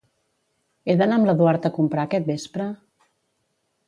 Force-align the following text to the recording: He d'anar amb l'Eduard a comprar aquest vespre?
He 0.91 0.95
d'anar 1.01 1.19
amb 1.19 1.29
l'Eduard 1.29 1.67
a 1.69 1.71
comprar 1.75 2.05
aquest 2.07 2.31
vespre? 2.31 2.67